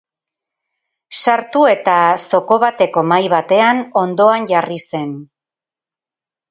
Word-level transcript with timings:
Sartu 1.23 1.67
eta 1.73 1.97
zoko 2.23 2.57
bateko 2.65 3.05
mahai 3.11 3.31
baten 3.37 3.87
ondoan 4.05 4.53
jarri 4.55 4.81
zen. 4.93 5.15